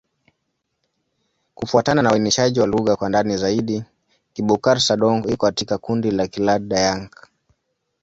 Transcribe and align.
Kufuatana 1.55 2.01
na 2.01 2.11
uainishaji 2.11 2.59
wa 2.59 2.67
lugha 2.67 2.95
kwa 2.95 3.09
ndani 3.09 3.37
zaidi, 3.37 3.83
Kibukar-Sadong 4.33 5.23
iko 5.31 5.45
katika 5.45 5.77
kundi 5.77 6.11
la 6.11 6.27
Kiland-Dayak. 6.27 7.27